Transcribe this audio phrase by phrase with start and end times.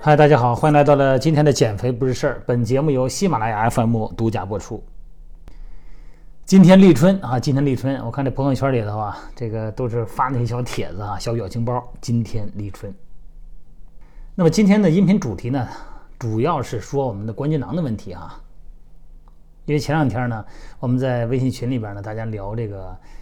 [0.00, 2.42] 嗨，大家好，欢迎来到了今天的减肥不是事儿。
[2.44, 4.82] 本节目由喜马拉雅 FM 独家播出。
[6.44, 11.82] 今天立春啊，今天立春，我看这朋友圈里头啊，这个都是发那些小帖子啊、小表情包。
[12.00, 12.92] 今天立春。
[14.34, 15.68] 那么今天的音频主题呢，
[16.18, 18.42] 主要是说我们的关节囊的问题啊。
[19.66, 20.44] 因为前两天呢，
[20.80, 22.96] 我们在微信群里边呢，大家聊这个“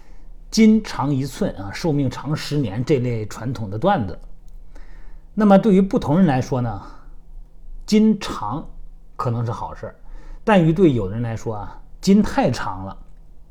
[0.51, 4.19] 筋长一寸啊，寿命长十年”这类传统的段子。
[5.33, 6.83] 那么对于不同人来说呢，
[7.87, 8.67] 筋长
[9.17, 9.95] 可能是好事儿，
[10.43, 12.97] 但于对有的人来说啊，筋太长了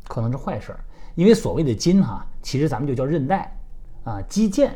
[0.07, 0.79] 可能是坏事儿。
[1.15, 3.57] 因为所谓的筋哈，其实咱们就叫韧带
[4.03, 4.69] 啊，肌腱。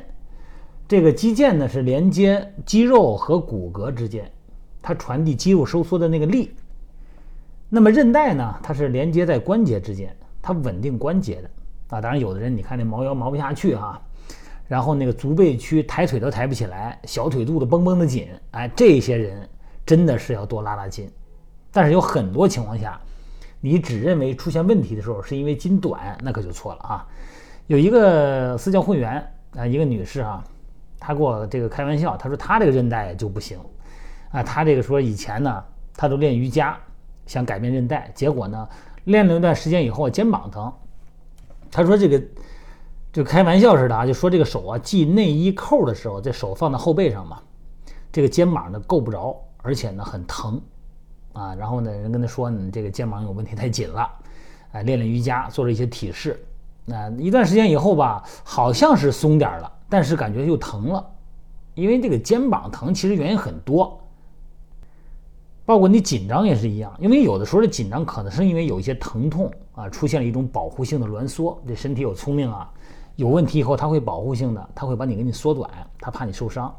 [0.87, 4.29] 这个肌腱呢是连接肌肉和骨骼之间，
[4.81, 6.55] 它传递肌肉收缩的那个力。
[7.69, 11.49] 那么韧带呢，它是连接在关节之间，它稳定关节的
[11.93, 12.01] 啊。
[12.01, 14.01] 当然，有的人你看那毛腰毛不下去哈。
[14.65, 19.47] 然后那个足背区抬腿都抬不起来，小腿肚子绷绷的紧，哎，这些人
[19.85, 21.07] 真的是要多拉拉筋。
[21.69, 22.99] 但是有很多情况下，
[23.59, 27.07] 你只认为出现问题的时候是因为筋短，那可就错了啊。
[27.67, 29.23] 有一个私教会员
[29.55, 30.43] 啊，一个女士啊，
[30.99, 33.59] 她给我这个开玩笑，她说她这个韧带就不行
[34.31, 34.41] 啊。
[34.41, 35.63] 她这个说以前呢，
[35.95, 36.75] 她都练瑜伽，
[37.27, 38.67] 想改变韧带，结果呢，
[39.03, 40.71] 练了一段时间以后肩膀疼。
[41.73, 42.23] 他说这个。
[43.11, 47.39] 就开玩笑似的啊，就说这个手啊系内衣扣的时候，这手放在后背上嘛，
[48.11, 50.59] 这个肩膀呢够不着，而且呢很疼
[51.31, 51.53] 啊。
[51.53, 54.09] 然后呢，人跟他说你这个肩膀有问题，太紧了。
[54.71, 56.43] 哎，练练瑜伽，做了一些体式，
[56.85, 61.05] 那一段时间以后吧，好像是松点了，但是感觉又疼了。
[61.75, 64.02] 因为这个肩膀疼，其实原因很多，
[65.73, 66.95] 包括你紧张也是一样。
[66.99, 71.59] 因为有的时候的紧张可能是因为有一些疼痛啊，出现了一种保护性的挛缩。
[71.67, 72.71] 这身体有聪明啊。
[73.15, 76.71] 有问题以后，它会保护性的，它会把你给你缩短，它怕你受伤。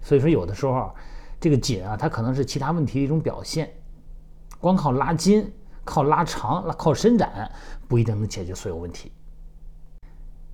[0.00, 0.90] 所以说，有的时候
[1.38, 3.70] 这个紧啊，它可能是其他问题的一种表现。
[4.58, 5.52] 光靠拉筋、
[5.84, 7.52] 靠拉长、靠伸展，
[7.86, 9.12] 不一定能解决所有问题。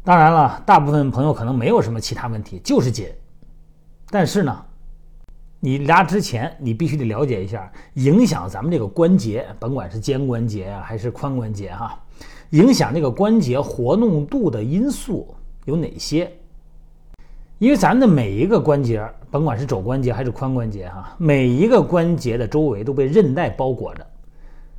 [0.02, 3.06] 当然了，大部分朋友可能没有什么其他问题，就是紧。
[4.10, 4.64] 但是呢，
[5.64, 11.98] 你拉之前，你必须得了解一下影响咱们这个关节，甭管是肩关节啊，还是髋关节哈。
[12.50, 16.30] 影响这个关节活动度的因素有哪些？
[17.58, 24.06] 因为咱的每一个关节，甭管是肘关节还是髋关节，哈，每一个关节的周围都被韧带包裹着，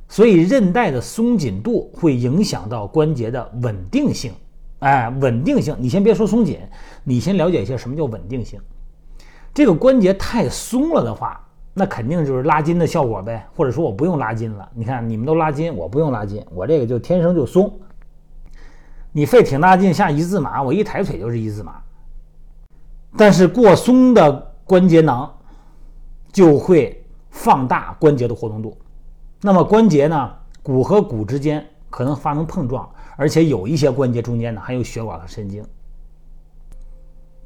[0.06, 4.30] 所以韧带的松紧度会影响到关节的稳定性。
[4.78, 6.60] 哎，稳定性，你先别说松紧，
[7.02, 8.60] 你先了解一下什么叫稳定性。
[9.56, 11.40] 这个关节太松了的话。
[11.78, 14.66] 那肯定就是拉筋的效果呗，或者说我不用拉筋了。
[14.74, 17.70] 你看你们都拉筋，我不用拉筋，我这个就天生就松。
[19.12, 21.82] 你费挺大劲下一字马，我一抬腿就是一字马。
[23.14, 25.30] 但是过松的关节囊
[26.32, 28.74] 就会放大关节的活动度，
[29.42, 35.62] 那么关节呢，骨和骨之间可能发生碰撞，而且有一些关节中间呢还有血管和神经。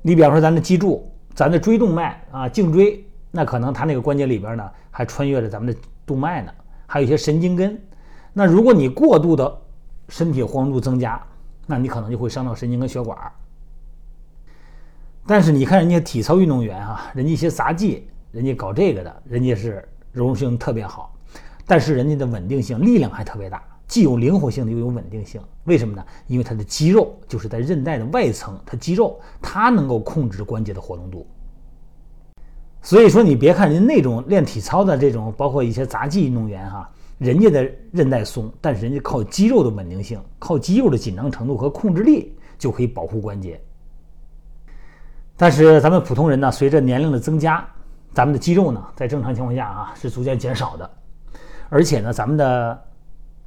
[0.03, 3.05] 你比方说咱的脊柱，咱的椎动脉啊，颈椎。
[3.31, 6.53] 那可能它那个关节里边呢，还穿越着咱们的动脉呢，
[6.87, 7.81] 还有一些神经根。
[8.33, 9.59] 那如果你过度的
[10.09, 11.21] 身体活动度增加，
[11.67, 13.17] 那你可能就会伤到神经跟血管。
[15.27, 21.15] 但是你看人家体操运动员哈，人家一些杂技，人家搞这个的，人家是柔韧性特别好，
[21.67, 25.41] 但是人家的稳定性、力量还特别大，既有灵活性的又有稳定性。
[25.65, 26.05] 为什么呢？
[26.29, 31.27] 因为它的肌肉就是在韧带的外层，它肌肉它能够控制关节的活动度。
[32.81, 43.61] 所以说，你别看人那种练体操的这种，包括一些杂技运动员哈，人家的韧带松，但是人家靠肌肉的稳定性，靠肌肉的紧张程度和控制力就可以保护关节。
[45.37, 47.67] 但是咱们普通人呢，随着年龄的增加，
[48.15, 50.89] 咱们的肌肉呢，在正常情况下啊是逐渐减少的，
[51.69, 52.83] 而且呢，咱们的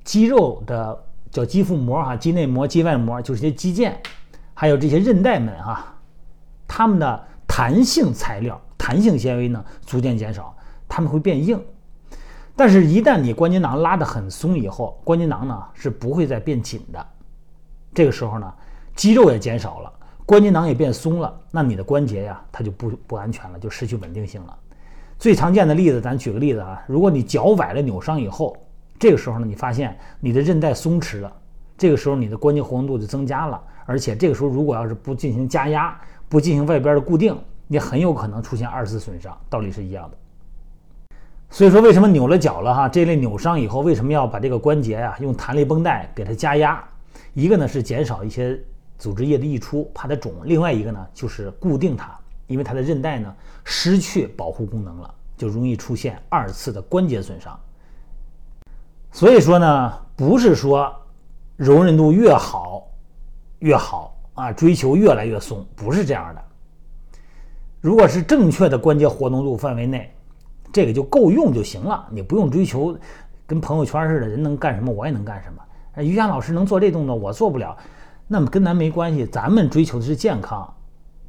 [0.04, 3.94] 肌肉的叫肌腹膜哈，肌内膜、肌外膜，就是些肌腱，
[4.54, 5.96] 还有这些韧带们哈，
[6.68, 8.60] 它们的弹性材料。
[8.78, 10.54] 弹性纤维呢逐渐减少，
[10.90, 11.58] 它们会变硬。
[12.54, 17.08] 但是，一旦你关节囊拉得很松以后，关节囊呢是不会再变紧的。
[17.94, 18.54] 这个时候呢，
[18.94, 19.94] 肌肉也减少了，
[20.26, 24.54] 关节囊也变松了，那你的关节呀，它就不不安全了，就失去稳定性了。
[25.18, 28.58] 最常见的例子，咱举个例子啊，如果你脚崴了扭伤以后，
[29.04, 31.30] 这个时候呢，你发现你的韧带松弛了，
[31.78, 35.94] 这个时候你的关节活动度就增加了，而且这个时候如果要是不进行加压，
[36.30, 37.38] 不进行外边的固定。
[37.68, 40.18] 也很有可能出现二次损伤，道理是一样的。
[41.50, 42.88] 所以说，为什么扭了脚了哈？
[42.88, 46.82] 这类扭伤以后，为什么要把这个关节呀用弹力绷带给它加压？
[47.34, 48.58] 一个呢是减少一些
[48.98, 52.18] 组织液的溢出，怕它肿；另外一个呢，就是固定它，
[52.48, 53.34] 因为它的韧带呢
[53.66, 57.60] 失去保护功能了，就容易出现二次的关节损伤。
[59.14, 60.92] 所以说呢，不是说
[61.56, 62.88] 柔韧度越好
[63.60, 66.42] 越好啊，追求越来越松，不是这样的。
[67.80, 70.12] 如果是正确的关节活动度范围内，
[70.72, 72.98] 这个就够用就行了，你不用追求
[73.46, 76.02] 跟朋友圈似的，人能干什么我也能干什么。
[76.02, 77.78] 瑜伽老师能做这动作，我做不了，
[78.28, 79.28] 那么跟咱没关系。
[79.28, 80.74] 咱们追求的是健康，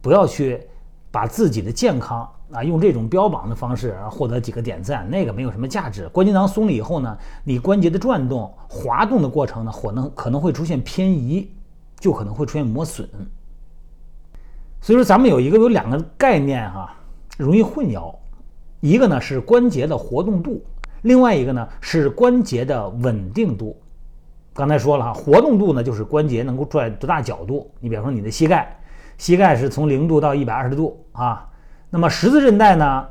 [0.01, 0.67] 不要去
[1.11, 6.09] 把自己的健康啊用这种标榜的方式获得几个点赞，那个没有什么价值。
[6.09, 11.51] 关节囊松了以后呢，你关节的转动、滑动的过程呢，可能可能会出现偏移，
[11.99, 13.09] 就可能会出现磨损。
[14.81, 16.95] 所以说，咱们有一个有两个概念哈，
[17.37, 18.15] 容易混淆。
[18.81, 20.63] 一个呢是关节的活动度，
[21.03, 23.77] 另外一个呢是关节的稳定度。
[24.53, 27.69] 刚才说了哈，活动度呢就是关节能够转多大角度。
[27.81, 28.79] 你比方说你的膝盖，
[29.19, 31.51] 膝盖是从零度到一百二十度啊。
[31.95, 33.07] 那么十字韧带呢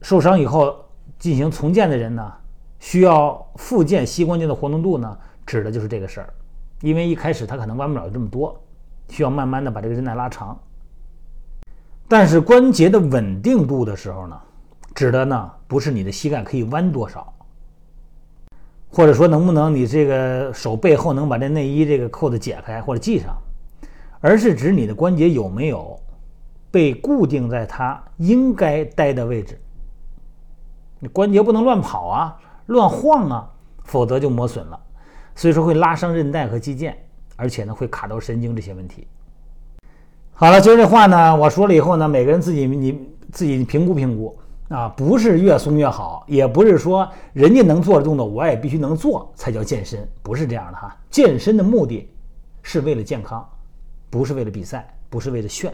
[0.00, 0.74] 受伤以后
[1.18, 2.32] 进行重建的人呢，
[2.78, 6.32] 需要复健膝关节的活动度呢，指的就是这个事儿。
[6.80, 8.58] 因为一开始他可能弯不了这么多，
[9.10, 10.58] 需要慢慢的把这个韧带拉长。
[12.08, 14.40] 但是关节的稳定度的时候呢？
[14.94, 17.30] 指的呢不是你的膝盖可以弯多少，
[18.88, 23.36] 或者说能不能你这个手背后能把这内衣这个扣子解开或者系上，
[24.22, 26.00] 而是指你的关节有没有
[26.76, 29.58] 被固定在它应该待的位置。
[30.98, 33.50] 你关节不能乱跑啊，乱晃啊，
[33.82, 34.78] 否则就磨损了，
[35.34, 36.92] 所以说会拉伤韧带和肌腱，
[37.34, 39.06] 而且呢会卡到神经这些问题。
[40.34, 44.38] 好了，今儿这话呢我说了以后呢，每个人自己你自己评估评估。
[44.68, 50.94] 啊，不是越松越好，也不是说人家能做的动作我也必须能做才叫健身，不是这样的哈。
[51.08, 52.12] 健身的目的
[52.62, 53.48] 是为了健康，
[54.10, 55.72] 不是为了比赛，不是为了炫。